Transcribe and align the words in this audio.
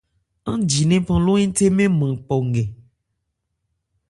Aán 0.49 0.61
ji 0.69 0.81
lephan 0.89 1.19
ló 1.25 1.33
hɛ́nthé 1.39 1.65
mɛ́n 1.77 1.89
nman 1.93 2.13
pɔ 2.27 2.35
nkɛ. 2.47 2.63